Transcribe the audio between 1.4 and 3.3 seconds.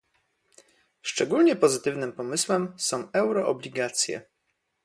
pozytywnym pomysłem są